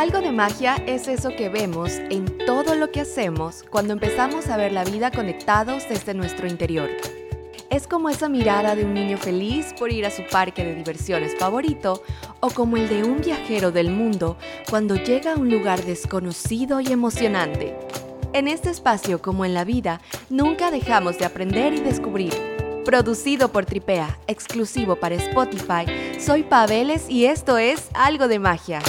Algo 0.00 0.22
de 0.22 0.32
magia 0.32 0.76
es 0.86 1.08
eso 1.08 1.28
que 1.36 1.50
vemos 1.50 1.90
en 1.92 2.24
todo 2.46 2.74
lo 2.74 2.90
que 2.90 3.02
hacemos 3.02 3.62
cuando 3.68 3.92
empezamos 3.92 4.48
a 4.48 4.56
ver 4.56 4.72
la 4.72 4.82
vida 4.82 5.10
conectados 5.10 5.86
desde 5.90 6.14
nuestro 6.14 6.46
interior. 6.46 6.88
Es 7.68 7.86
como 7.86 8.08
esa 8.08 8.30
mirada 8.30 8.74
de 8.74 8.86
un 8.86 8.94
niño 8.94 9.18
feliz 9.18 9.74
por 9.78 9.92
ir 9.92 10.06
a 10.06 10.10
su 10.10 10.22
parque 10.26 10.64
de 10.64 10.74
diversiones 10.74 11.36
favorito 11.36 12.02
o 12.40 12.48
como 12.48 12.78
el 12.78 12.88
de 12.88 13.04
un 13.04 13.20
viajero 13.20 13.72
del 13.72 13.90
mundo 13.90 14.38
cuando 14.70 14.96
llega 14.96 15.34
a 15.34 15.36
un 15.36 15.50
lugar 15.50 15.84
desconocido 15.84 16.80
y 16.80 16.86
emocionante. 16.86 17.76
En 18.32 18.48
este 18.48 18.70
espacio 18.70 19.20
como 19.20 19.44
en 19.44 19.52
la 19.52 19.64
vida, 19.64 20.00
nunca 20.30 20.70
dejamos 20.70 21.18
de 21.18 21.26
aprender 21.26 21.74
y 21.74 21.80
descubrir. 21.80 22.32
Producido 22.86 23.52
por 23.52 23.66
Tripea, 23.66 24.18
exclusivo 24.26 24.96
para 24.96 25.16
Spotify, 25.16 25.84
soy 26.18 26.42
Paveles 26.42 27.10
y 27.10 27.26
esto 27.26 27.58
es 27.58 27.90
Algo 27.92 28.28
de 28.28 28.38
Magia. 28.38 28.80